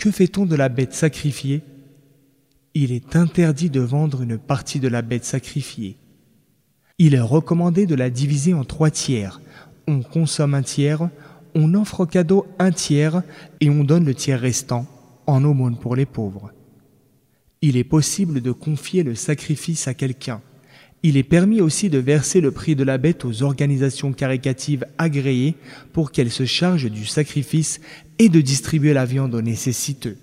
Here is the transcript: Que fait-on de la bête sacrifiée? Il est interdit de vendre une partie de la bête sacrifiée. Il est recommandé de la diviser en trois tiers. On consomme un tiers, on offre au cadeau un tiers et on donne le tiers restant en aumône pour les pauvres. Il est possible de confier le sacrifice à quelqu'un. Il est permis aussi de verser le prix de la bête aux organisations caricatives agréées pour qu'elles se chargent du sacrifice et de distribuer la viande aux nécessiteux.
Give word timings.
Que 0.00 0.10
fait-on 0.10 0.46
de 0.46 0.56
la 0.56 0.70
bête 0.70 0.94
sacrifiée? 0.94 1.60
Il 2.72 2.90
est 2.90 3.16
interdit 3.16 3.68
de 3.68 3.80
vendre 3.80 4.22
une 4.22 4.38
partie 4.38 4.80
de 4.80 4.88
la 4.88 5.02
bête 5.02 5.26
sacrifiée. 5.26 5.98
Il 6.96 7.14
est 7.14 7.20
recommandé 7.20 7.84
de 7.84 7.94
la 7.94 8.08
diviser 8.08 8.54
en 8.54 8.64
trois 8.64 8.90
tiers. 8.90 9.42
On 9.86 10.00
consomme 10.00 10.54
un 10.54 10.62
tiers, 10.62 11.10
on 11.54 11.74
offre 11.74 12.00
au 12.00 12.06
cadeau 12.06 12.46
un 12.58 12.72
tiers 12.72 13.22
et 13.60 13.68
on 13.68 13.84
donne 13.84 14.06
le 14.06 14.14
tiers 14.14 14.40
restant 14.40 14.86
en 15.26 15.44
aumône 15.44 15.76
pour 15.76 15.96
les 15.96 16.06
pauvres. 16.06 16.50
Il 17.60 17.76
est 17.76 17.84
possible 17.84 18.40
de 18.40 18.52
confier 18.52 19.02
le 19.02 19.14
sacrifice 19.14 19.86
à 19.86 19.92
quelqu'un. 19.92 20.40
Il 21.02 21.16
est 21.16 21.22
permis 21.22 21.62
aussi 21.62 21.88
de 21.88 21.98
verser 21.98 22.40
le 22.40 22.50
prix 22.50 22.76
de 22.76 22.84
la 22.84 22.98
bête 22.98 23.24
aux 23.24 23.42
organisations 23.42 24.12
caricatives 24.12 24.84
agréées 24.98 25.54
pour 25.92 26.12
qu'elles 26.12 26.30
se 26.30 26.44
chargent 26.44 26.90
du 26.90 27.06
sacrifice 27.06 27.80
et 28.18 28.28
de 28.28 28.40
distribuer 28.40 28.92
la 28.92 29.06
viande 29.06 29.34
aux 29.34 29.40
nécessiteux. 29.40 30.18